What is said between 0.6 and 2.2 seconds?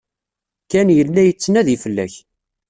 Ken yella yettnadi fell-ak.